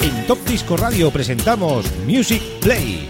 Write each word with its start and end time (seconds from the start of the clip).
En 0.00 0.26
Top 0.26 0.44
Disco 0.44 0.76
Radio 0.76 1.12
presentamos 1.12 1.86
Music 2.04 2.42
Play. 2.60 3.08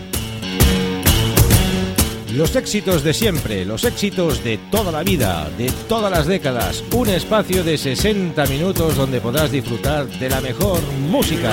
Los 2.34 2.54
éxitos 2.54 3.02
de 3.02 3.14
siempre, 3.14 3.64
los 3.64 3.84
éxitos 3.84 4.44
de 4.44 4.58
toda 4.70 4.92
la 4.92 5.02
vida, 5.02 5.48
de 5.56 5.72
todas 5.88 6.10
las 6.10 6.26
décadas. 6.26 6.84
Un 6.92 7.08
espacio 7.08 7.64
de 7.64 7.78
60 7.78 8.44
minutos 8.46 8.96
donde 8.96 9.22
podrás 9.22 9.50
disfrutar 9.50 10.06
de 10.06 10.28
la 10.28 10.42
mejor 10.42 10.82
música. 11.08 11.50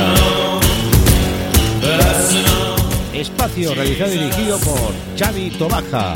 Espacio 3.14 3.74
realizado 3.74 4.14
y 4.14 4.18
dirigido 4.18 4.60
por 4.60 4.94
Xavi 5.18 5.50
Tobaja. 5.52 6.14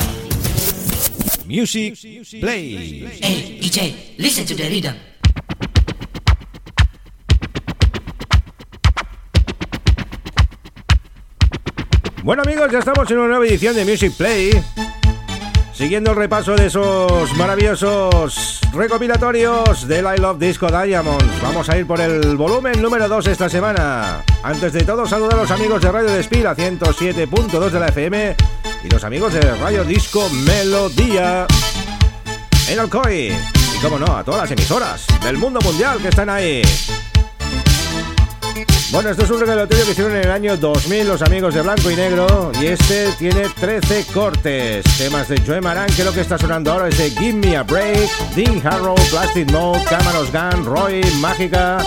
Music 1.45 1.97
Play. 2.41 3.07
Hey, 3.21 3.59
DJ, 3.61 4.15
listen 4.17 4.45
to 4.45 4.55
the 4.57 4.67
rhythm. 4.67 5.14
Bueno 12.25 12.41
amigos, 12.41 12.71
ya 12.71 12.79
estamos 12.79 13.09
en 13.11 13.19
una 13.19 13.27
nueva 13.27 13.45
edición 13.45 13.75
de 13.75 13.85
Music 13.85 14.11
Play. 14.17 14.49
Siguiendo 15.71 16.09
el 16.09 16.17
repaso 16.17 16.55
de 16.55 16.65
esos 16.65 17.31
maravillosos 17.37 18.61
recopilatorios 18.73 19.87
del 19.87 20.05
I 20.05 20.19
Love 20.19 20.39
Disco 20.39 20.67
Diamonds. 20.67 21.39
Vamos 21.43 21.69
a 21.69 21.77
ir 21.77 21.85
por 21.85 22.01
el 22.01 22.35
volumen 22.35 22.81
número 22.81 23.07
2 23.07 23.27
esta 23.27 23.47
semana. 23.47 24.23
Antes 24.41 24.73
de 24.73 24.81
todo, 24.81 25.05
saludar 25.05 25.35
a 25.35 25.41
los 25.43 25.51
amigos 25.51 25.83
de 25.83 25.91
Radio 25.91 26.09
Despila 26.09 26.55
107.2 26.55 27.69
de 27.69 27.79
la 27.79 27.89
FM 27.89 28.35
y 28.83 28.89
los 28.89 29.03
amigos 29.03 29.31
de 29.31 29.41
Radio 29.57 29.83
Disco 29.83 30.27
Melodía 30.47 31.45
en 32.67 32.79
Alcoy. 32.79 33.33
Y 33.35 33.81
como 33.83 33.99
no, 33.99 34.17
a 34.17 34.23
todas 34.23 34.41
las 34.41 34.51
emisoras 34.51 35.05
del 35.23 35.37
mundo 35.37 35.59
mundial 35.61 35.99
que 35.99 36.07
están 36.07 36.31
ahí. 36.31 36.63
Bueno, 38.95 39.09
esto 39.09 39.25
es 39.25 39.29
un 39.29 39.41
recopilatorio 39.41 39.83
que 39.83 39.91
hicieron 39.91 40.15
en 40.15 40.21
el 40.21 40.31
año 40.31 40.55
2000 40.55 41.05
los 41.05 41.21
amigos 41.21 41.53
de 41.53 41.61
Blanco 41.61 41.91
y 41.91 41.97
Negro 41.97 42.53
y 42.61 42.67
este 42.67 43.11
tiene 43.19 43.49
13 43.49 44.05
cortes. 44.13 44.85
Temas 44.97 45.27
de 45.27 45.41
Joe 45.45 45.59
Maran, 45.59 45.93
que 45.93 46.05
lo 46.05 46.13
que 46.13 46.21
está 46.21 46.37
sonando 46.37 46.71
ahora 46.71 46.87
es 46.87 46.97
de 46.97 47.09
Give 47.09 47.33
Me 47.33 47.57
a 47.57 47.63
Break, 47.63 48.09
Dean 48.37 48.65
Harrow, 48.65 48.95
Plastic 49.09 49.51
Mode, 49.51 49.83
Camaros 49.83 50.31
Gun, 50.31 50.63
Roy, 50.63 51.03
Mágica, 51.19 51.79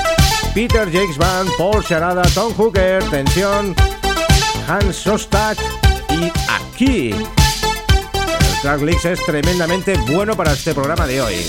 Peter 0.52 0.84
Jakes 0.84 1.16
Band, 1.16 1.48
Paul 1.56 1.82
Sharada, 1.82 2.24
Tom 2.34 2.52
Hooker, 2.52 3.02
Tensión, 3.04 3.74
Hans 4.68 4.96
Sostak 4.96 5.56
y 6.10 6.30
aquí. 6.50 7.12
El 7.12 8.60
tracklist 8.60 9.06
es 9.06 9.24
tremendamente 9.24 9.96
bueno 10.10 10.36
para 10.36 10.52
este 10.52 10.74
programa 10.74 11.06
de 11.06 11.22
hoy 11.22 11.46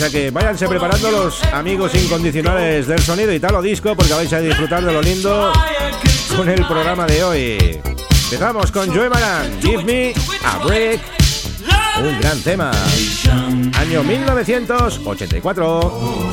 sea 0.00 0.08
que 0.08 0.30
váyanse 0.30 0.66
preparando 0.66 1.10
los 1.10 1.44
amigos 1.52 1.94
incondicionales 1.94 2.86
del 2.86 3.00
sonido 3.00 3.34
y 3.34 3.36
Italo 3.36 3.60
Disco 3.60 3.94
porque 3.94 4.14
vais 4.14 4.32
a 4.32 4.40
disfrutar 4.40 4.82
de 4.82 4.94
lo 4.94 5.02
lindo 5.02 5.52
con 6.34 6.48
el 6.48 6.64
programa 6.64 7.04
de 7.04 7.22
hoy. 7.22 7.78
Empezamos 8.24 8.72
con 8.72 8.88
Joe 8.88 9.10
Maran, 9.10 9.60
Give 9.60 9.84
Me 9.84 10.14
a 10.42 10.56
Break, 10.64 11.02
un 12.02 12.18
gran 12.18 12.40
tema. 12.40 12.70
Año 13.74 14.02
1984. 14.02 16.30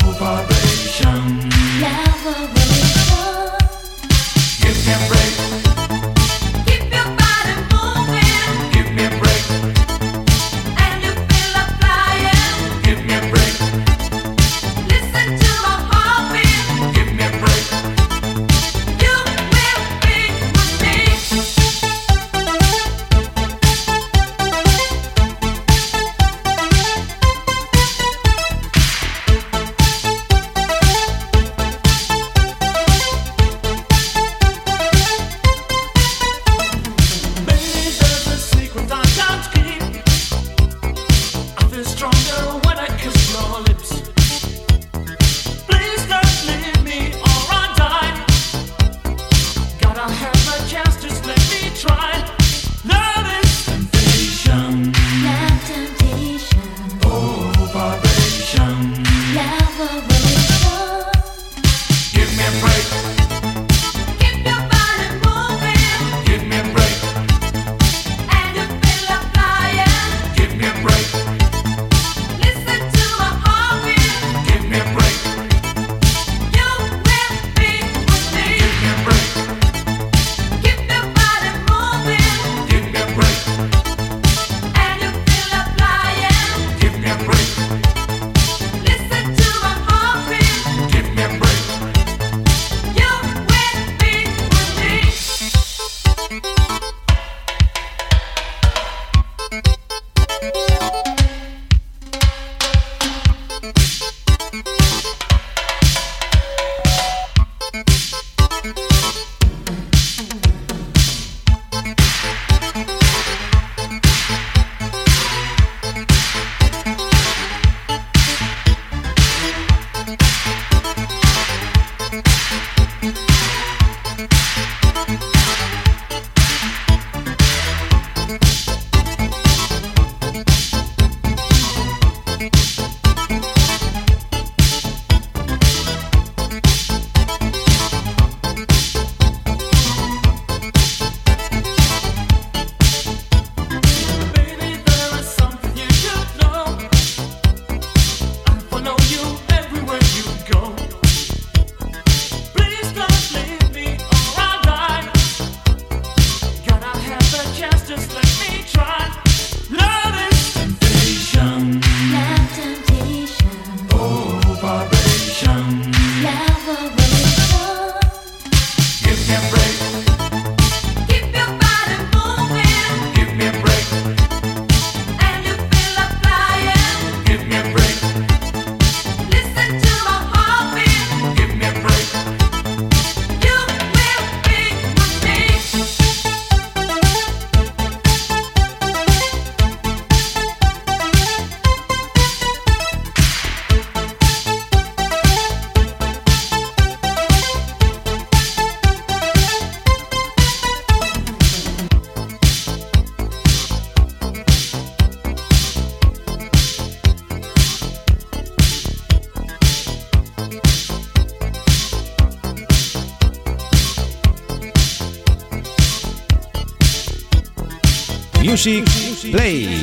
Music 218.67 219.31
Play. 219.31 219.76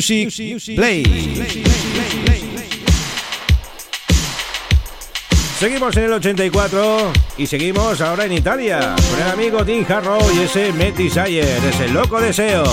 Music, 0.00 0.76
Play. 0.76 1.04
Seguimos 5.58 5.94
en 5.98 6.04
el 6.04 6.12
84 6.14 7.12
y 7.36 7.46
seguimos 7.46 8.00
ahora 8.00 8.24
en 8.24 8.32
Italia 8.32 8.96
con 9.10 9.20
el 9.20 9.28
amigo 9.30 9.62
Tim 9.62 9.84
Harrow 9.86 10.22
y 10.34 10.40
ese 10.40 10.72
Met 10.72 10.96
Desire, 10.96 11.58
ese 11.68 11.88
loco 11.88 12.18
deseo. 12.18 12.64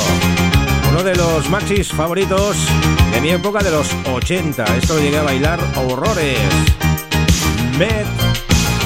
Uno 0.90 1.04
de 1.04 1.16
los 1.16 1.50
maxis 1.50 1.90
favoritos 1.90 2.56
de 3.12 3.20
mi 3.20 3.32
época 3.32 3.60
de 3.62 3.72
los 3.72 3.90
80. 4.10 4.64
Esto 4.78 4.94
lo 4.94 5.02
llegué 5.02 5.18
a 5.18 5.24
bailar 5.24 5.60
horrores. 5.76 6.40
Met 7.78 8.08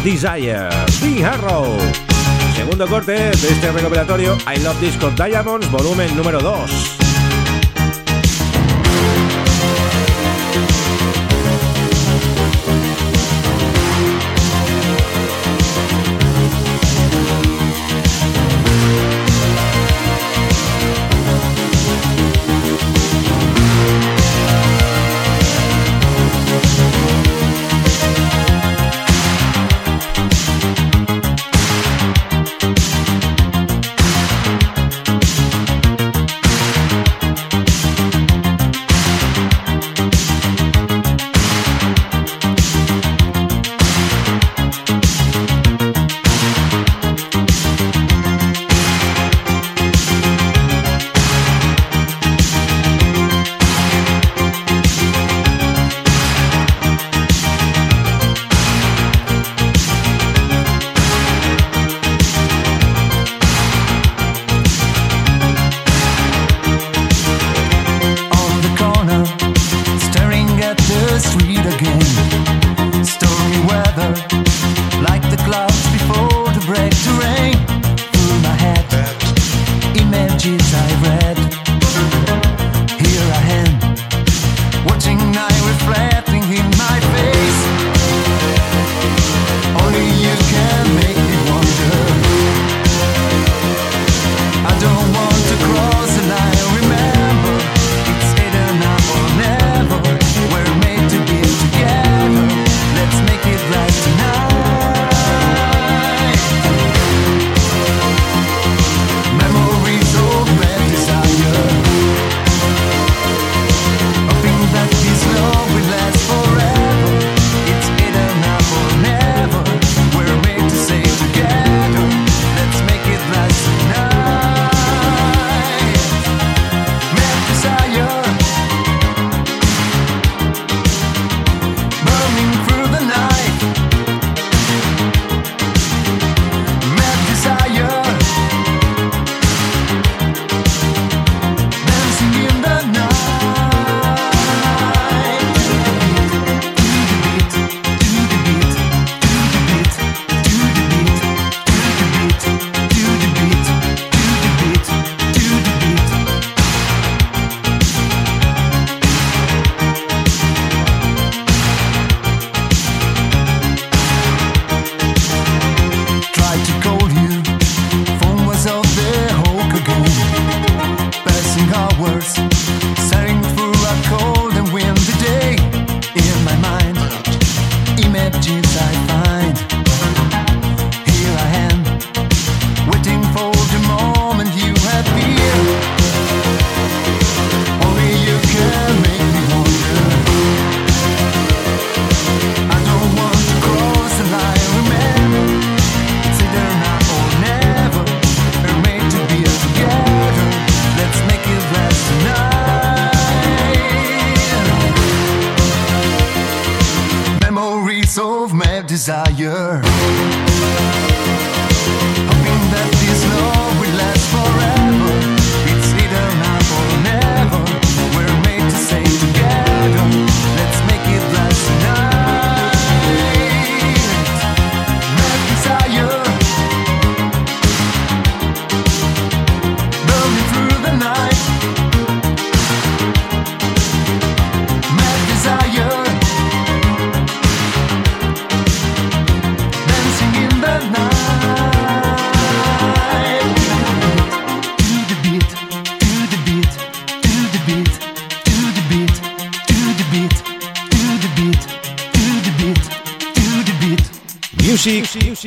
Desire, 0.03 0.67
Tim 0.99 1.23
Harrow. 1.23 1.77
Segundo 2.55 2.87
corte 2.87 3.11
de 3.11 3.29
este 3.29 3.71
recopilatorio 3.71 4.35
I 4.51 4.59
Love 4.61 4.81
Disco 4.81 5.11
Diamonds, 5.11 5.69
volumen 5.69 6.17
número 6.17 6.39
2. 6.39 7.00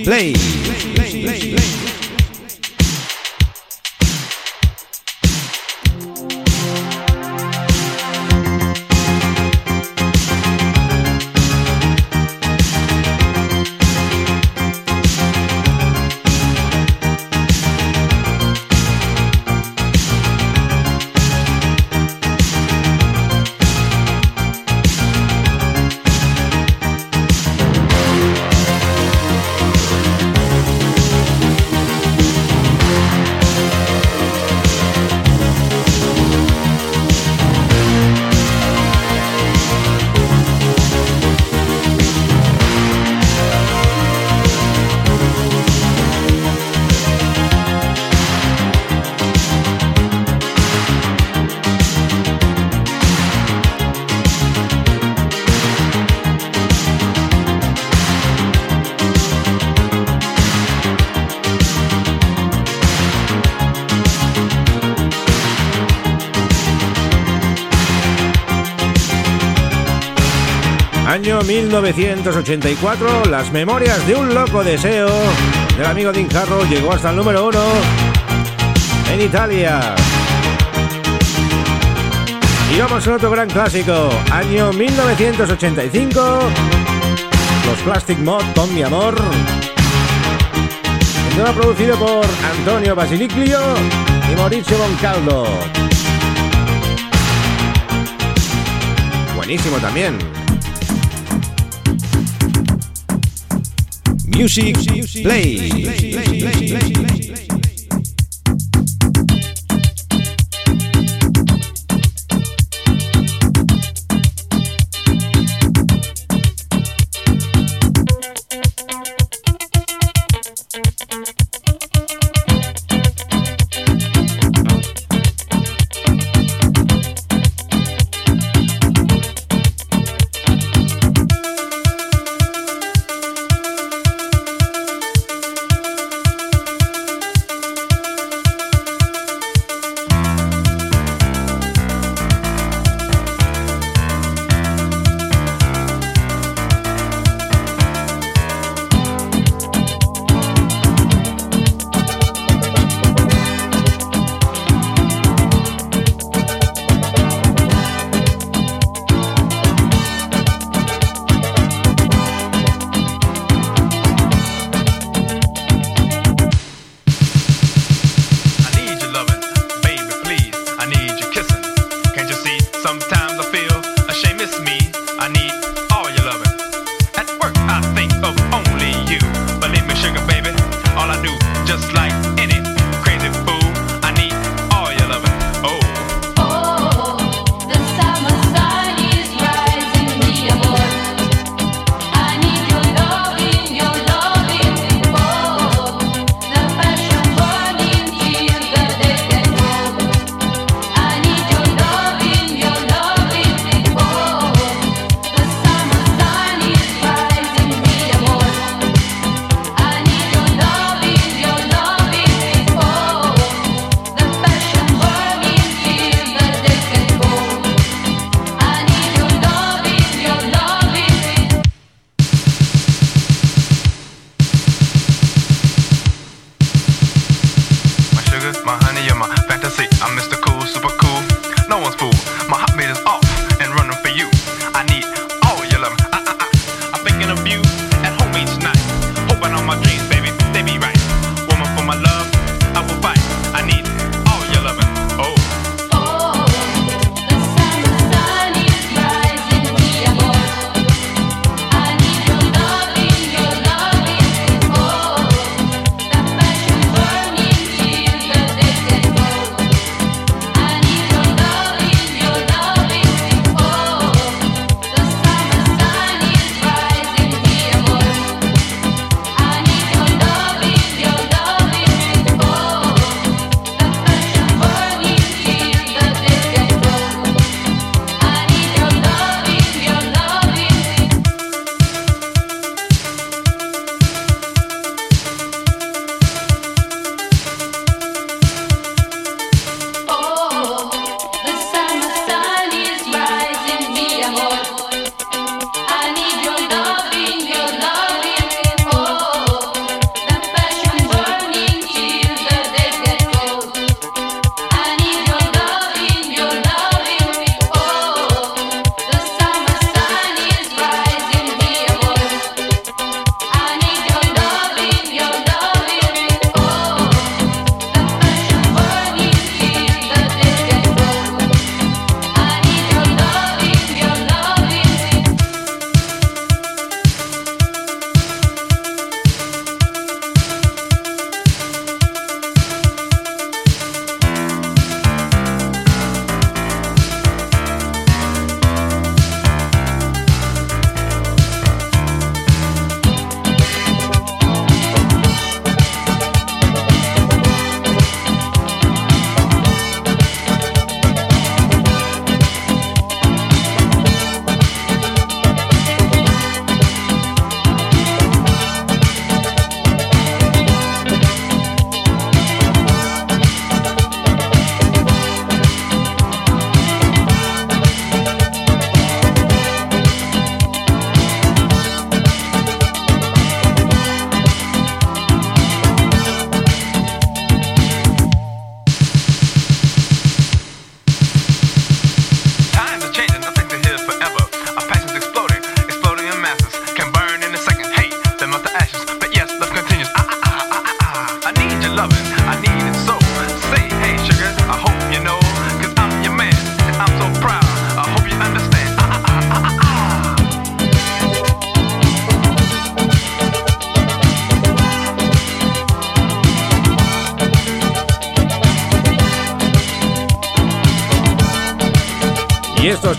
Play. 0.04 0.43
1984, 71.46 73.26
Las 73.26 73.52
Memorias 73.52 74.06
de 74.06 74.16
un 74.16 74.34
Loco 74.34 74.64
Deseo 74.64 75.08
del 75.76 75.86
amigo 75.86 76.12
Dean 76.12 76.28
Harrow 76.34 76.64
llegó 76.66 76.92
hasta 76.92 77.10
el 77.10 77.16
número 77.16 77.48
uno 77.48 77.60
en 79.12 79.20
Italia. 79.20 79.94
Y 82.74 82.78
vamos 82.78 83.06
a 83.06 83.14
otro 83.14 83.30
gran 83.30 83.48
clásico, 83.48 84.10
año 84.30 84.72
1985, 84.72 86.38
Los 87.66 87.78
Plastic 87.84 88.18
Mod 88.18 88.44
con 88.54 88.74
mi 88.74 88.82
amor. 88.82 89.14
El 91.36 91.54
producido 91.54 91.96
por 91.96 92.26
Antonio 92.58 92.94
Basiliclio 92.94 93.60
y 94.32 94.36
Mauricio 94.36 94.78
Boncaldo. 94.78 95.46
Buenísimo 99.36 99.76
también. 99.78 100.33
Music 104.36 104.74
Play. 105.22 107.23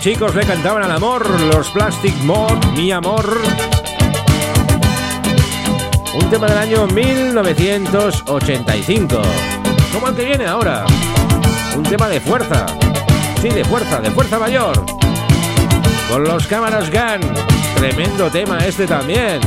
chicos 0.06 0.34
le 0.36 0.46
cantaban 0.46 0.84
al 0.84 0.92
amor, 0.92 1.28
los 1.52 1.68
Plastic 1.70 2.14
Mod, 2.22 2.64
mi 2.76 2.92
amor. 2.92 3.40
Un 6.14 6.30
tema 6.30 6.46
del 6.46 6.58
año 6.58 6.86
1985. 6.86 9.20
Como 9.92 10.06
el 10.06 10.14
que 10.14 10.24
viene 10.24 10.46
ahora. 10.46 10.84
Un 11.76 11.82
tema 11.82 12.08
de 12.08 12.20
fuerza. 12.20 12.66
Sí, 13.42 13.48
de 13.48 13.64
fuerza, 13.64 14.00
de 14.00 14.12
fuerza 14.12 14.38
mayor. 14.38 14.86
Con 16.08 16.22
los 16.22 16.46
cámaras 16.46 16.88
GAN. 16.88 17.20
Tremendo 17.74 18.30
tema 18.30 18.58
este 18.58 18.86
también. 18.86 19.40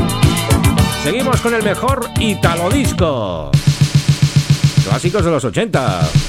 Seguimos 1.05 1.39
con 1.39 1.53
el 1.53 1.63
mejor 1.63 2.05
Italo 2.19 2.69
Disco. 2.69 3.49
Clásicos 4.83 5.23
de 5.23 5.31
los 5.31 5.45
80. 5.45 6.28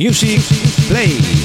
Music 0.00 0.40
Play. 0.88 1.39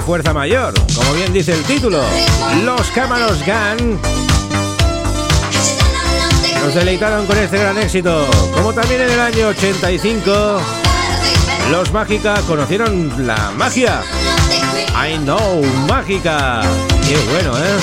Fuerza 0.00 0.32
mayor, 0.32 0.74
como 0.94 1.12
bien 1.14 1.32
dice 1.32 1.52
el 1.52 1.62
título. 1.64 2.02
Los 2.64 2.90
Cámaros 2.90 3.38
Gun 3.44 3.98
nos 6.62 6.74
deleitaron 6.74 7.26
con 7.26 7.38
este 7.38 7.58
gran 7.58 7.78
éxito, 7.78 8.26
como 8.54 8.72
también 8.72 9.02
en 9.02 9.10
el 9.10 9.20
año 9.20 9.48
85 9.48 10.60
los 11.70 11.92
Mágica 11.92 12.40
conocieron 12.46 13.26
la 13.26 13.50
magia. 13.56 14.02
I 14.94 15.18
know 15.18 15.62
Mágica. 15.88 16.62
Qué 17.06 17.16
bueno, 17.32 17.56
¿eh? 17.58 17.78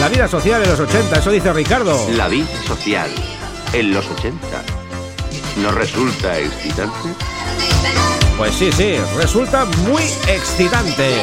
La 0.00 0.08
vida 0.08 0.28
social 0.28 0.62
en 0.62 0.70
los 0.70 0.80
80, 0.80 1.18
eso 1.18 1.30
dice 1.30 1.52
Ricardo. 1.52 2.08
La 2.10 2.28
vida 2.28 2.46
social 2.66 3.10
en 3.72 3.94
los 3.94 4.06
80 4.06 4.46
no 5.62 5.72
resulta 5.72 6.38
excitante. 6.38 7.27
Pues 8.38 8.54
sí, 8.54 8.70
sí, 8.70 8.94
resulta 9.16 9.64
muy 9.84 10.04
excitante. 10.28 11.20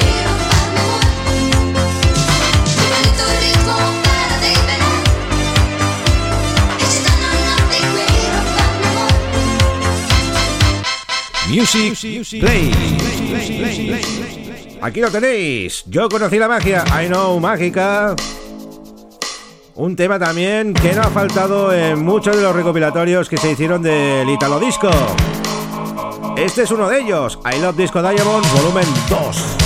Music 11.48 12.40
Play. 12.42 12.72
Aquí 14.82 15.00
lo 15.00 15.10
tenéis. 15.10 15.86
Yo 15.88 16.10
conocí 16.10 16.38
la 16.38 16.50
magia. 16.50 16.84
I 17.02 17.08
know 17.08 17.40
mágica. 17.40 18.14
Un 19.76 19.96
tema 19.96 20.20
también 20.20 20.74
que 20.74 20.92
no 20.94 21.02
ha 21.02 21.10
faltado 21.10 21.72
en 21.72 22.04
muchos 22.04 22.36
de 22.36 22.42
los 22.42 22.54
recopilatorios 22.54 23.30
que 23.30 23.38
se 23.38 23.52
hicieron 23.52 23.82
del 23.82 24.30
Italo 24.30 24.60
Disco. 24.60 24.90
Este 26.38 26.64
es 26.64 26.72
uno 26.72 26.90
de 26.90 27.00
ellos, 27.00 27.40
I 27.46 27.62
Love 27.62 27.78
Disco 27.78 28.02
Diamond 28.02 28.46
Volumen 28.52 28.86
2. 29.10 29.58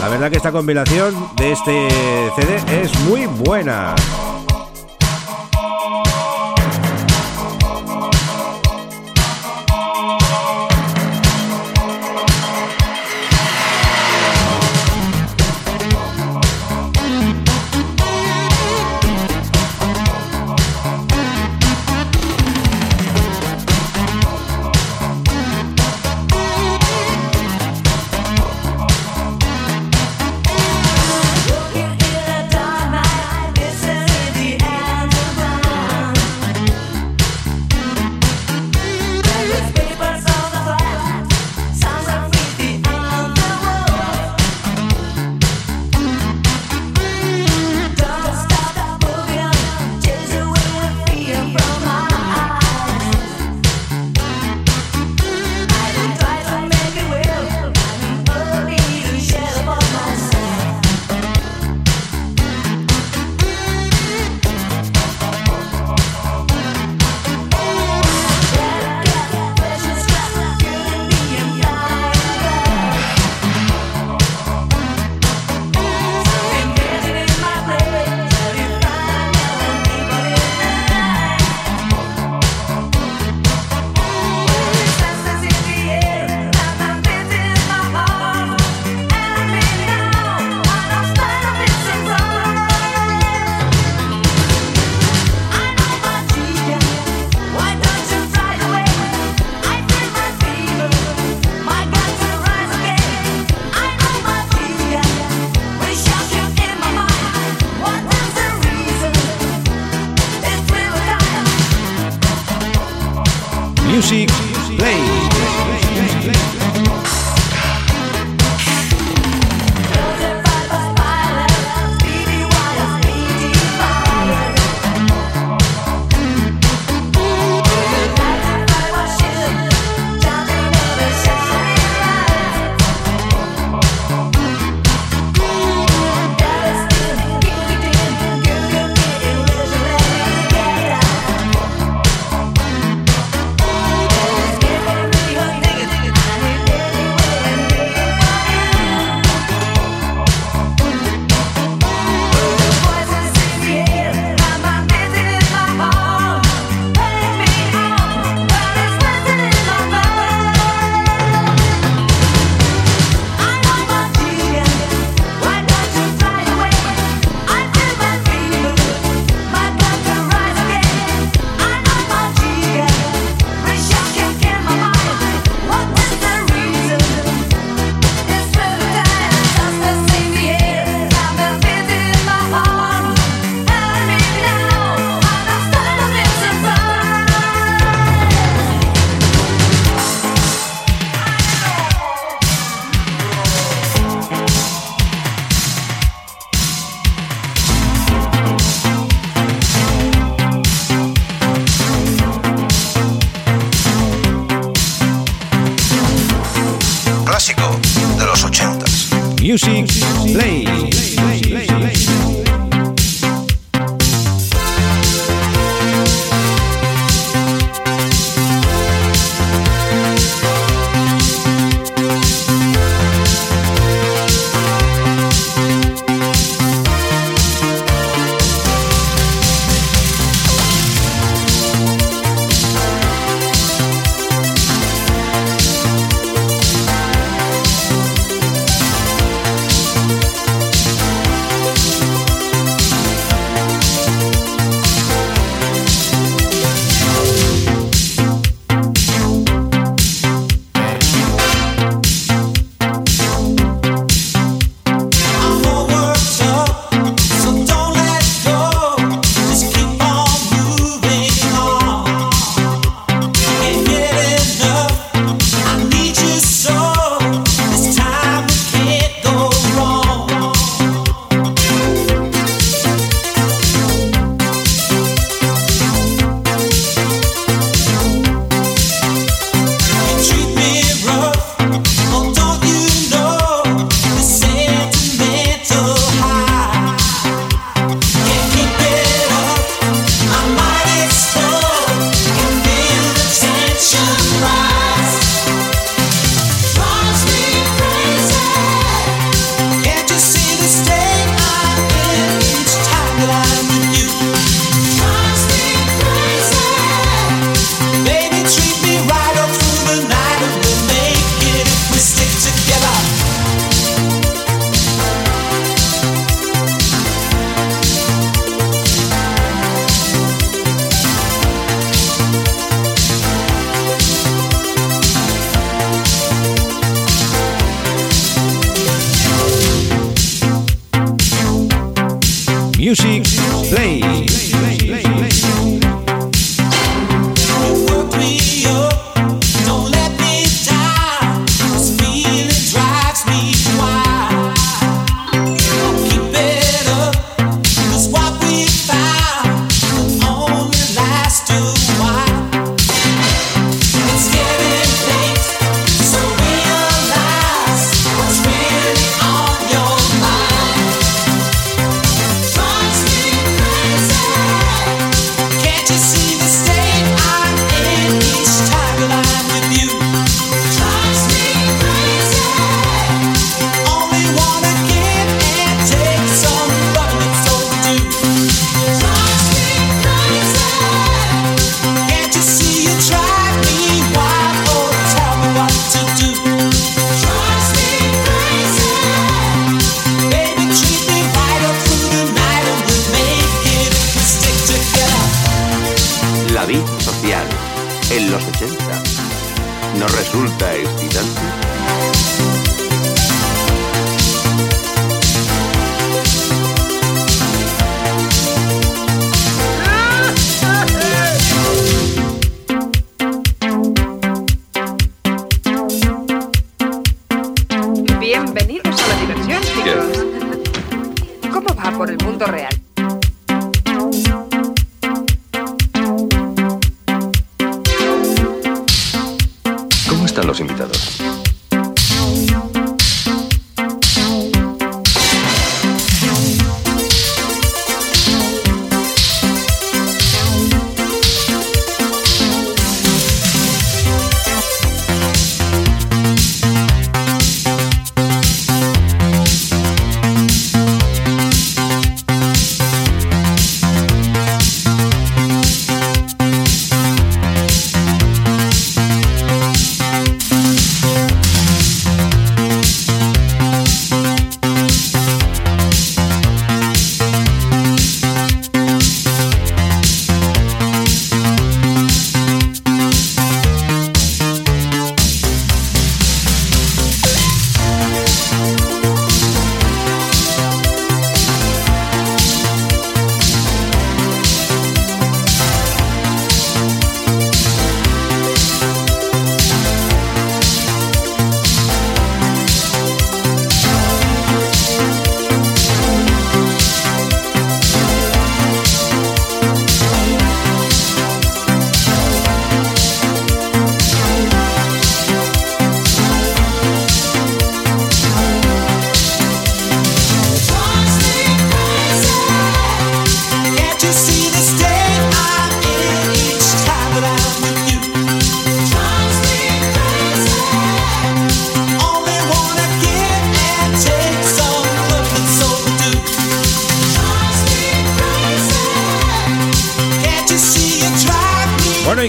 La 0.00 0.08
verdad 0.08 0.28
que 0.28 0.36
esta 0.36 0.50
compilación 0.50 1.14
de 1.36 1.52
este 1.52 1.88
CD 2.34 2.82
es 2.82 2.98
muy 3.00 3.26
buena. 3.26 3.94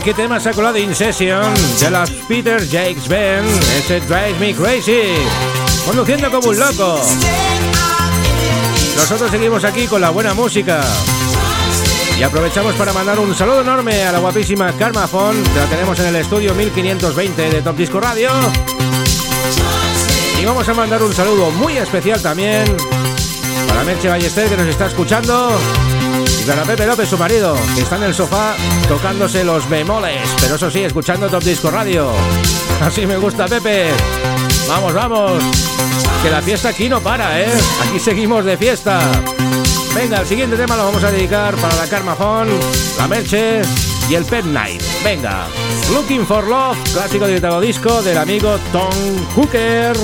Qué 0.05 0.13
tema 0.13 0.39
se 0.39 0.49
ha 0.49 0.53
colado 0.53 0.77
In 0.77 0.93
Session 0.93 1.51
de 1.79 1.89
las 1.89 2.11
Peter 2.27 2.59
Jakes 2.59 3.09
Band? 3.09 3.47
Ese 3.75 3.99
Drives 4.01 4.39
Me 4.39 4.53
Crazy. 4.53 5.01
Conduciendo 5.83 6.29
como 6.29 6.49
un 6.49 6.59
loco. 6.59 7.01
Nosotros 8.95 9.31
seguimos 9.31 9.63
aquí 9.63 9.87
con 9.87 10.01
la 10.01 10.11
buena 10.11 10.35
música. 10.35 10.83
Y 12.19 12.21
aprovechamos 12.21 12.75
para 12.75 12.93
mandar 12.93 13.17
un 13.17 13.33
saludo 13.33 13.61
enorme 13.61 14.03
a 14.03 14.11
la 14.11 14.19
guapísima 14.19 14.71
Karma 14.73 15.07
Fon, 15.07 15.41
que 15.43 15.59
la 15.59 15.65
tenemos 15.65 15.97
en 15.97 16.05
el 16.05 16.17
estudio 16.17 16.53
1520 16.53 17.49
de 17.49 17.61
Top 17.63 17.75
Disco 17.75 17.99
Radio. 17.99 18.29
Y 20.39 20.45
vamos 20.45 20.69
a 20.69 20.73
mandar 20.75 21.01
un 21.01 21.15
saludo 21.15 21.49
muy 21.49 21.77
especial 21.77 22.21
también 22.21 22.65
para 23.67 23.83
Merche 23.83 24.07
Ballester, 24.07 24.49
que 24.49 24.57
nos 24.57 24.67
está 24.67 24.85
escuchando. 24.85 25.57
Para 26.47 26.63
Pepe 26.63 26.85
López, 26.85 27.09
su 27.09 27.17
marido, 27.17 27.57
que 27.73 27.81
está 27.81 27.97
en 27.97 28.03
el 28.03 28.13
sofá 28.13 28.55
tocándose 28.87 29.43
los 29.43 29.67
bemoles, 29.67 30.21
pero 30.39 30.55
eso 30.55 30.69
sí, 30.69 30.83
escuchando 30.83 31.27
Top 31.27 31.43
Disco 31.43 31.71
Radio. 31.71 32.11
Así 32.81 33.05
me 33.07 33.17
gusta, 33.17 33.47
Pepe. 33.47 33.89
Vamos, 34.67 34.93
vamos. 34.93 35.43
Que 36.21 36.29
la 36.29 36.41
fiesta 36.41 36.69
aquí 36.69 36.87
no 36.87 37.01
para, 37.01 37.41
¿eh? 37.41 37.51
Aquí 37.81 37.99
seguimos 37.99 38.45
de 38.45 38.57
fiesta. 38.57 38.99
Venga, 39.95 40.21
el 40.21 40.27
siguiente 40.27 40.55
tema 40.55 40.77
lo 40.77 40.85
vamos 40.85 41.03
a 41.03 41.11
dedicar 41.11 41.55
para 41.55 41.75
la 41.75 41.87
Carmafón, 41.87 42.47
la 42.97 43.07
Merche 43.07 43.61
y 44.07 44.13
el 44.13 44.23
Pet 44.25 44.45
Night. 44.45 44.81
Venga, 45.03 45.47
Looking 45.93 46.27
for 46.27 46.47
Love, 46.47 46.77
clásico 46.93 47.25
de 47.27 47.41
disco 47.61 48.01
del 48.03 48.17
amigo 48.17 48.59
Tom 48.71 48.93
Hooker. 49.35 49.95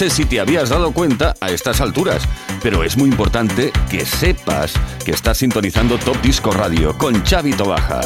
Sé 0.00 0.08
si 0.08 0.24
te 0.24 0.40
habías 0.40 0.70
dado 0.70 0.92
cuenta 0.92 1.34
a 1.42 1.50
estas 1.50 1.82
alturas, 1.82 2.22
pero 2.62 2.84
es 2.84 2.96
muy 2.96 3.10
importante 3.10 3.70
que 3.90 4.06
sepas 4.06 4.72
que 5.04 5.10
estás 5.10 5.36
sintonizando 5.36 5.98
Top 5.98 6.18
Disco 6.22 6.52
Radio 6.52 6.96
con 6.96 7.22
Xavi 7.22 7.52
Tobaja. 7.52 8.00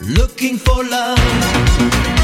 Looking 0.00 0.58
for 0.58 0.84
love. 0.84 2.17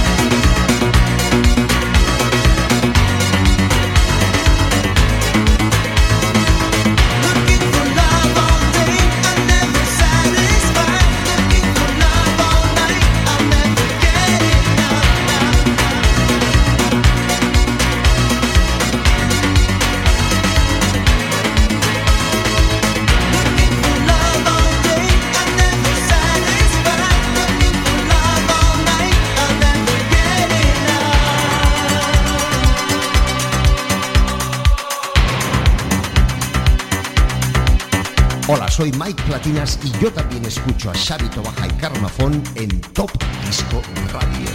Y 39.47 40.03
yo 40.03 40.11
también 40.11 40.43
escucho 40.47 40.91
a 40.91 40.95
Xavi 40.95 41.29
Tobaja 41.29 41.67
y 41.67 41.71
Carmafón 41.73 42.43
en 42.55 42.81
Top 42.81 43.11
Disco 43.47 43.83
Radio. 44.11 44.49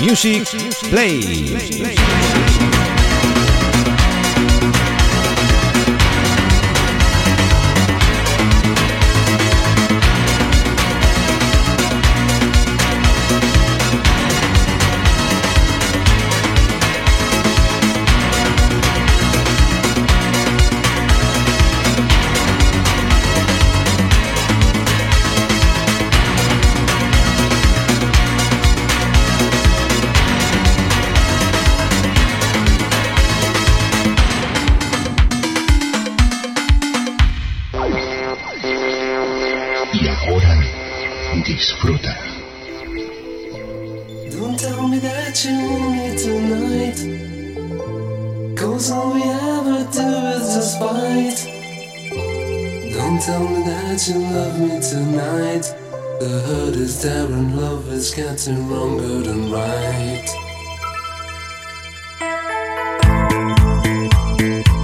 Music 0.00 0.48
Play. 0.88 1.98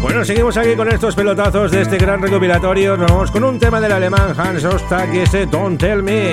Bueno, 0.02 0.22
seguimos 0.22 0.56
aquí 0.58 0.76
con 0.76 0.88
estos 0.88 1.14
pelotazos 1.14 1.70
de 1.70 1.80
este 1.80 1.96
gran 1.96 2.20
recopilatorio. 2.20 2.96
Nos 2.98 3.10
vamos 3.10 3.30
con 3.30 3.42
un 3.42 3.58
tema 3.58 3.80
del 3.80 3.92
alemán 3.92 4.34
Hans 4.36 4.64
Ostag 4.64 5.14
y 5.14 5.20
ese 5.20 5.46
Don't 5.46 5.80
Tell 5.80 6.02
Me. 6.02 6.32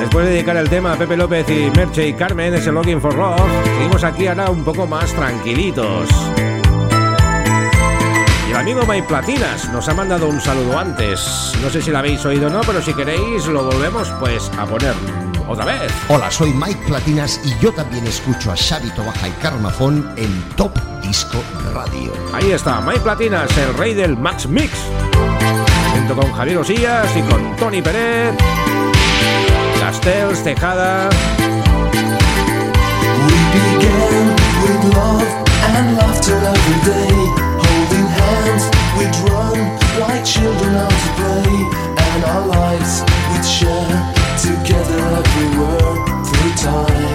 Después 0.00 0.26
de 0.26 0.32
dedicar 0.32 0.56
el 0.56 0.68
tema 0.68 0.94
a 0.94 0.96
Pepe 0.96 1.16
López 1.16 1.48
y 1.48 1.70
Merche 1.70 2.08
y 2.08 2.14
Carmen, 2.14 2.54
ese 2.54 2.72
Looking 2.72 3.00
for 3.00 3.14
Love, 3.14 3.40
seguimos 3.64 4.02
aquí 4.02 4.26
ahora 4.26 4.50
un 4.50 4.64
poco 4.64 4.84
más 4.86 5.12
tranquilitos. 5.12 6.08
Y 8.48 8.50
el 8.50 8.56
amigo 8.56 8.82
Mike 8.88 9.06
Platinas 9.06 9.70
nos 9.72 9.88
ha 9.88 9.94
mandado 9.94 10.28
un 10.28 10.40
saludo 10.40 10.76
antes. 10.76 11.52
No 11.62 11.70
sé 11.70 11.80
si 11.80 11.92
lo 11.92 11.98
habéis 11.98 12.24
oído 12.24 12.48
o 12.48 12.50
no, 12.50 12.62
pero 12.62 12.82
si 12.82 12.92
queréis 12.94 13.46
lo 13.46 13.62
volvemos 13.62 14.10
pues 14.18 14.50
a 14.58 14.66
poner 14.66 14.94
otra 15.48 15.64
vez. 15.64 15.92
Hola, 16.08 16.30
soy 16.30 16.52
Mike 16.52 16.80
Platinas 16.86 17.40
y 17.44 17.56
yo 17.60 17.72
también 17.72 18.06
escucho 18.06 18.52
a 18.52 18.56
Xavi 18.56 18.90
Tobaja 18.90 19.28
y 19.28 19.30
Carmafón 19.42 20.12
en 20.16 20.42
Top 20.56 20.72
Disco 21.02 21.42
Radio. 21.72 22.12
Ahí 22.34 22.52
está, 22.52 22.80
Mike 22.80 23.00
Platinas, 23.00 23.50
el 23.56 23.74
rey 23.74 23.94
del 23.94 24.16
Max 24.16 24.46
Mix. 24.46 24.72
Junto 25.94 26.16
con 26.16 26.32
Javier 26.32 26.58
Osías 26.58 27.08
y 27.16 27.22
con 27.22 27.56
Tony 27.56 27.82
Pérez, 27.82 28.34
Castells, 29.80 30.44
Tejada. 30.44 31.08
We 33.26 33.34
began 33.54 34.36
with 34.62 34.94
love 34.94 35.24
and 35.76 35.96
laughter 35.96 36.36
every 36.36 36.78
day. 36.84 37.14
Holding 37.58 38.06
hands, 38.06 38.64
we'd 38.98 39.16
run 39.30 39.58
like 39.98 40.24
children 40.24 40.76
out 40.76 40.90
to 40.90 41.10
play. 41.16 41.66
And 41.96 42.24
our 42.24 42.46
lives 42.46 43.02
we'd 43.32 43.44
share 43.44 44.17
the 45.24 45.58
world 45.58 46.26
through 46.28 46.54
time. 46.54 47.07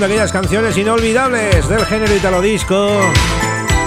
De 0.00 0.06
aquellas 0.06 0.32
canciones 0.32 0.76
inolvidables 0.76 1.68
del 1.68 1.86
género 1.86 2.14
italo 2.14 2.42
disco. 2.42 3.00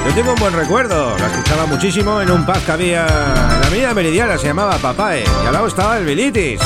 Yo 0.07 0.13
tengo 0.15 0.33
un 0.33 0.39
buen 0.39 0.53
recuerdo, 0.53 1.15
la 1.17 1.27
escuchaba 1.27 1.67
muchísimo 1.67 2.21
en 2.21 2.31
un 2.31 2.45
pub 2.45 2.57
que 2.65 2.71
había 2.71 3.05
en 3.05 3.61
la 3.61 3.67
avenida 3.67 3.93
Meridiana, 3.93 4.37
se 4.37 4.47
llamaba 4.47 4.77
Papae, 4.77 5.23
y 5.43 5.45
al 5.45 5.53
lado 5.53 5.67
estaba 5.67 5.97
el 5.97 6.05
Bilitis. 6.05 6.59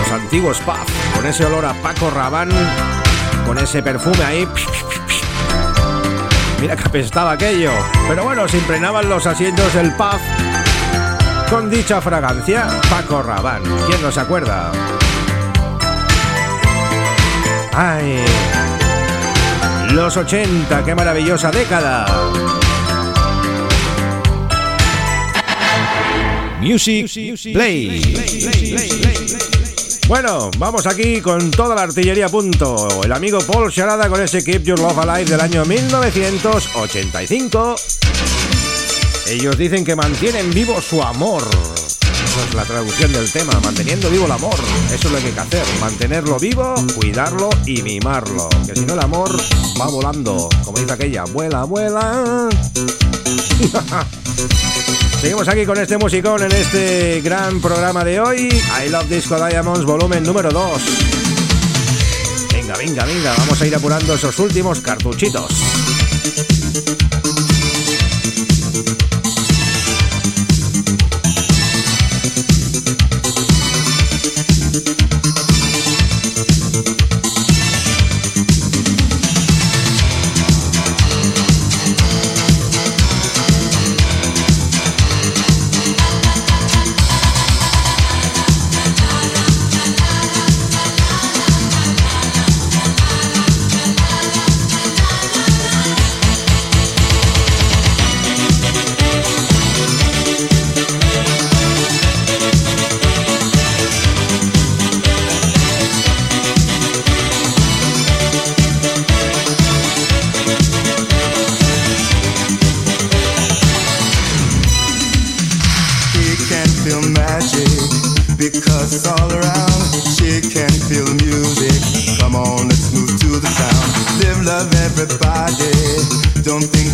Los 0.00 0.12
antiguos 0.12 0.58
pubs, 0.58 0.92
con 1.16 1.26
ese 1.26 1.44
olor 1.44 1.64
a 1.64 1.74
Paco 1.82 2.10
Rabanne, 2.10 2.54
con 3.44 3.58
ese 3.58 3.82
perfume 3.82 4.24
ahí. 4.24 4.48
Mira 6.60 6.76
que 6.76 6.84
apestaba 6.84 7.32
aquello. 7.32 7.72
Pero 8.08 8.22
bueno, 8.22 8.46
se 8.46 8.58
impregnaban 8.58 9.08
los 9.08 9.26
asientos 9.26 9.74
del 9.74 9.92
pub 9.94 10.20
con 11.48 11.68
dicha 11.70 12.00
fragancia. 12.00 12.68
Paco 12.88 13.22
Rabanne, 13.22 13.68
¿quién 13.88 14.00
no 14.00 14.12
se 14.12 14.20
acuerda? 14.20 14.70
Ay, 17.72 18.24
los 19.92 20.16
80, 20.16 20.84
qué 20.84 20.94
maravillosa 20.94 21.50
década. 21.50 22.06
Music 26.60 27.10
Play. 27.52 28.00
Bueno, 30.08 30.50
vamos 30.58 30.86
aquí 30.86 31.20
con 31.20 31.50
toda 31.50 31.74
la 31.74 31.82
artillería 31.82 32.26
a 32.26 32.28
punto. 32.28 33.02
El 33.04 33.12
amigo 33.12 33.38
Paul 33.40 33.70
Sharada 33.70 34.08
con 34.08 34.20
ese 34.20 34.44
Keep 34.44 34.64
Your 34.64 34.80
Love 34.80 34.98
Alive 34.98 35.30
del 35.30 35.40
año 35.40 35.64
1985. 35.64 37.76
Ellos 39.28 39.56
dicen 39.56 39.84
que 39.84 39.94
mantienen 39.94 40.50
vivo 40.50 40.80
su 40.80 41.02
amor. 41.02 41.44
Es 42.48 42.54
la 42.54 42.64
traducción 42.64 43.12
del 43.12 43.30
tema, 43.30 43.52
manteniendo 43.62 44.08
vivo 44.10 44.26
el 44.26 44.32
amor. 44.32 44.54
Eso 44.92 45.08
es 45.08 45.12
lo 45.12 45.18
que 45.18 45.26
hay 45.26 45.32
que 45.32 45.40
hacer, 45.40 45.64
mantenerlo 45.80 46.38
vivo, 46.38 46.74
cuidarlo 46.94 47.50
y 47.66 47.82
mimarlo. 47.82 48.48
Que 48.66 48.74
si 48.74 48.86
no 48.86 48.94
el 48.94 49.00
amor 49.00 49.30
va 49.80 49.86
volando, 49.88 50.48
como 50.64 50.78
dice 50.78 50.92
aquella, 50.92 51.24
vuela, 51.24 51.64
vuela. 51.64 52.48
Seguimos 55.20 55.48
aquí 55.48 55.66
con 55.66 55.78
este 55.78 55.98
musicón 55.98 56.42
en 56.42 56.52
este 56.52 57.20
gran 57.20 57.60
programa 57.60 58.04
de 58.04 58.20
hoy. 58.20 58.48
I 58.48 58.88
Love 58.88 59.08
Disco 59.08 59.36
Diamonds, 59.36 59.84
volumen 59.84 60.22
número 60.22 60.50
2. 60.50 60.82
Venga, 62.52 62.76
venga, 62.76 63.04
venga, 63.04 63.34
vamos 63.36 63.60
a 63.60 63.66
ir 63.66 63.74
apurando 63.74 64.14
esos 64.14 64.38
últimos 64.38 64.80
cartuchitos. 64.80 65.50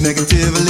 negativity 0.06 0.65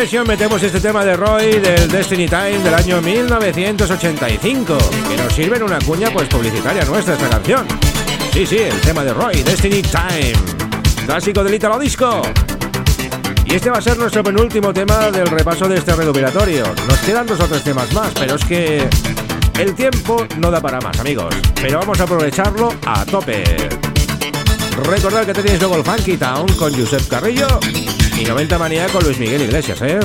Metemos 0.00 0.62
este 0.62 0.80
tema 0.80 1.04
de 1.04 1.14
Roy 1.14 1.60
del 1.60 1.86
Destiny 1.86 2.26
Time 2.26 2.58
del 2.60 2.72
año 2.72 3.02
1985, 3.02 4.78
que 5.06 5.16
nos 5.22 5.30
sirve 5.30 5.58
en 5.58 5.62
una 5.62 5.78
cuña 5.78 6.08
pues 6.10 6.26
publicitaria 6.26 6.82
nuestra 6.86 7.14
esta 7.14 7.28
canción. 7.28 7.66
Sí, 8.32 8.46
sí, 8.46 8.56
el 8.56 8.80
tema 8.80 9.04
de 9.04 9.12
Roy, 9.12 9.42
Destiny 9.42 9.82
Time, 9.82 10.32
clásico 11.04 11.44
del 11.44 11.52
Italo 11.52 11.78
Disco. 11.78 12.22
Y 13.44 13.54
este 13.54 13.68
va 13.68 13.76
a 13.76 13.82
ser 13.82 13.98
nuestro 13.98 14.24
penúltimo 14.24 14.72
tema 14.72 15.10
del 15.10 15.26
repaso 15.26 15.68
de 15.68 15.76
este 15.76 15.94
recuperatorio. 15.94 16.64
Nos 16.88 16.98
quedan 17.00 17.26
dos 17.26 17.38
o 17.38 17.46
tres 17.46 17.62
temas 17.62 17.92
más, 17.92 18.10
pero 18.18 18.36
es 18.36 18.44
que 18.46 18.88
el 19.58 19.74
tiempo 19.74 20.26
no 20.38 20.50
da 20.50 20.62
para 20.62 20.80
más, 20.80 20.98
amigos. 20.98 21.34
Pero 21.60 21.78
vamos 21.78 22.00
a 22.00 22.04
aprovecharlo 22.04 22.72
a 22.86 23.04
tope. 23.04 23.44
Recordad 24.82 25.26
que 25.26 25.34
tenéis 25.34 25.60
luego 25.60 25.76
el 25.76 25.84
Funky 25.84 26.16
Town 26.16 26.50
con 26.54 26.72
Josep 26.72 27.06
Carrillo 27.06 27.60
y 28.20 28.24
90 28.24 28.58
manía 28.58 28.86
con 28.88 29.02
Luis 29.02 29.18
Miguel 29.18 29.40
Iglesias, 29.40 29.80
¿eh? 29.80 29.98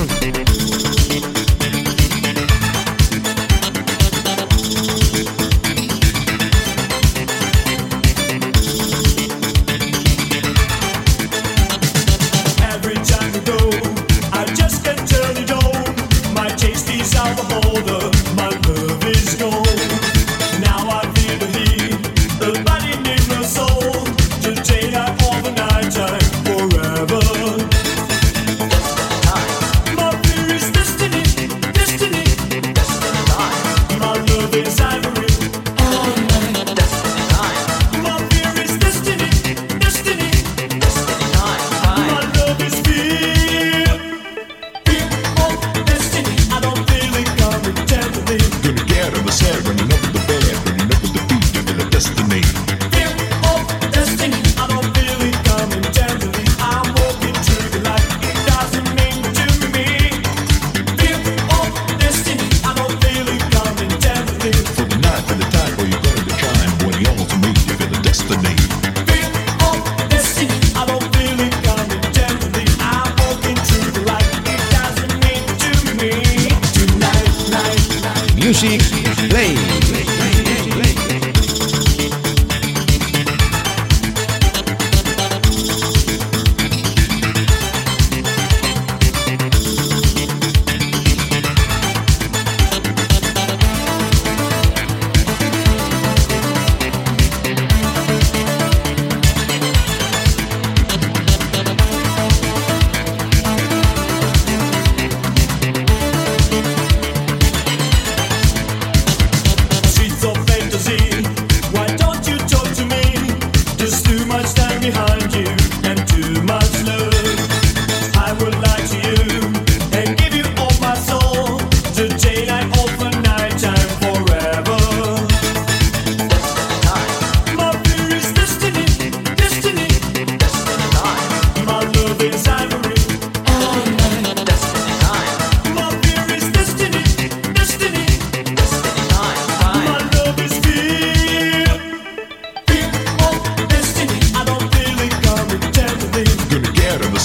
love 34.38 34.56
inside. 34.56 34.95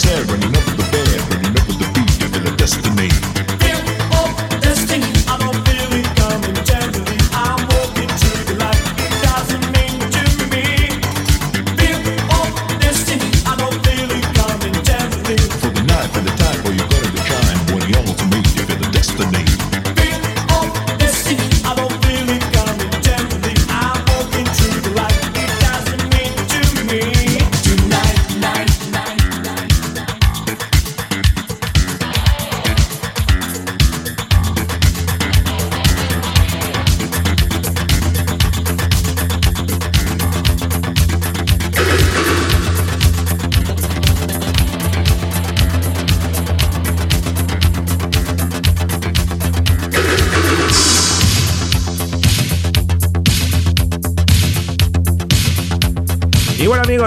said 0.01 0.31
when 0.31 0.60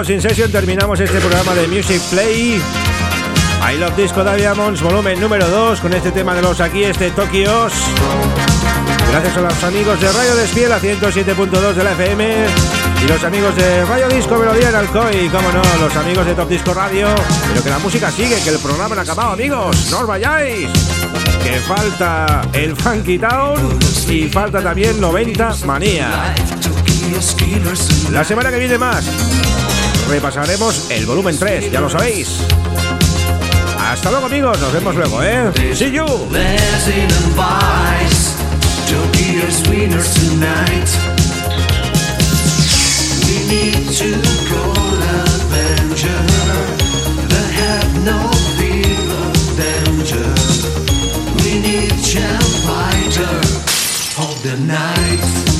Sin 0.04 0.20
Session 0.20 0.52
terminamos 0.52 1.00
este 1.00 1.18
programa 1.18 1.54
de 1.54 1.66
Music 1.66 2.00
Play. 2.10 2.60
I 3.72 3.78
Love 3.78 3.96
Disco 3.96 4.22
Diamonds, 4.22 4.82
volumen 4.82 5.18
número 5.18 5.48
2, 5.48 5.80
con 5.80 5.94
este 5.94 6.10
tema 6.10 6.34
de 6.34 6.42
los 6.42 6.60
aquí, 6.60 6.84
este 6.84 7.10
Tokios. 7.10 7.72
Gracias 9.10 9.36
a 9.36 9.40
los 9.40 9.64
amigos 9.64 9.98
de 10.00 10.12
Radio 10.12 10.36
Despiel 10.36 10.72
a 10.72 10.80
107.2 10.80 11.72
de 11.72 11.84
la 11.84 11.92
FM 11.92 12.46
y 13.02 13.08
los 13.08 13.24
amigos 13.24 13.56
de 13.56 13.84
Radio 13.86 14.08
Disco 14.08 14.36
Melodía 14.36 14.68
en 14.68 14.74
Alcoy, 14.74 15.16
y 15.16 15.28
cómo 15.28 15.50
no, 15.52 15.62
los 15.80 15.96
amigos 15.96 16.26
de 16.26 16.34
Top 16.34 16.48
Disco 16.48 16.74
Radio. 16.74 17.08
Pero 17.48 17.62
que 17.62 17.70
la 17.70 17.78
música 17.78 18.10
sigue, 18.10 18.38
que 18.42 18.50
el 18.50 18.58
programa 18.58 18.94
no 18.94 19.00
ha 19.00 19.04
acabado, 19.04 19.32
amigos. 19.32 19.90
No 19.90 20.00
os 20.00 20.06
vayáis. 20.06 20.68
Que 21.42 21.60
falta 21.60 22.42
el 22.52 22.76
Funky 22.76 23.18
Town 23.18 23.78
y 24.08 24.28
falta 24.28 24.62
también 24.62 25.00
90 25.00 25.54
Manía. 25.64 26.34
La 28.10 28.24
semana 28.24 28.50
que 28.50 28.58
viene 28.58 28.76
más 28.76 29.04
repasaremos 30.08 30.90
el 30.90 31.06
volumen 31.06 31.38
3, 31.38 31.70
ya 31.70 31.80
lo 31.80 31.88
sabéis. 31.88 32.38
Hasta 33.78 34.10
luego 34.10 34.26
amigos, 34.26 34.60
nos 34.60 34.72
vemos 34.72 34.94
luego, 34.94 35.22
¿eh? 35.22 35.52
See 35.74 35.90
you. 35.92 36.04
the 54.44 54.58
night 54.58 55.53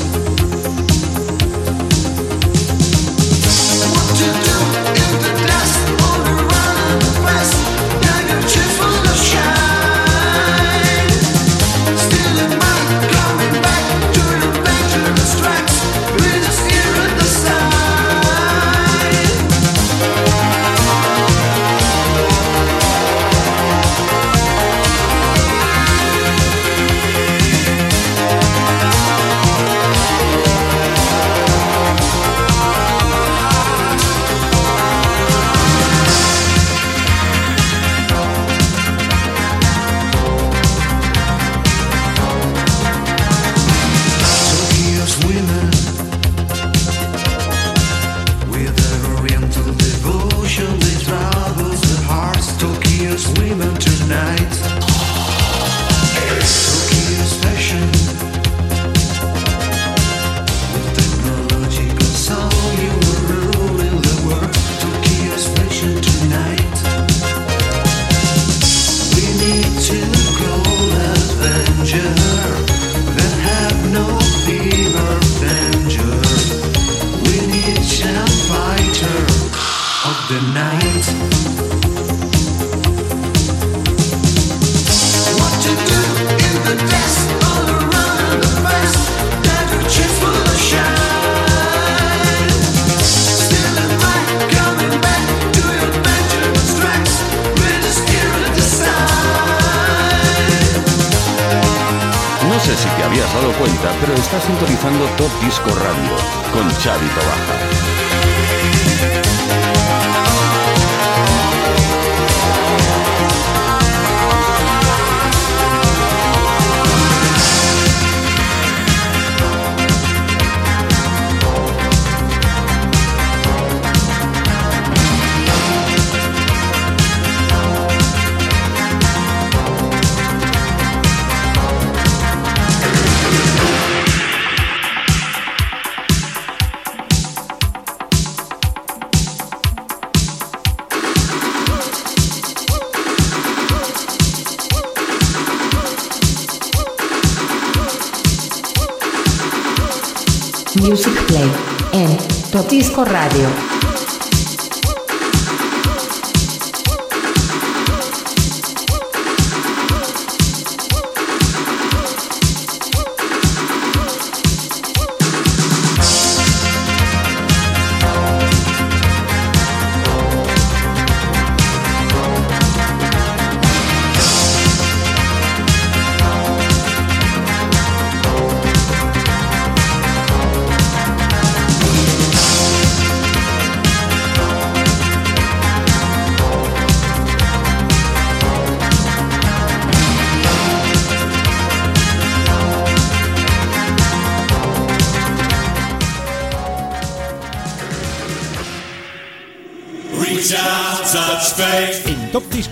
Radio. 153.02 153.73